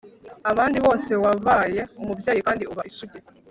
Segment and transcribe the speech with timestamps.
[0.51, 3.19] abandi bose, wabaye umubyeyi kandi uba isugi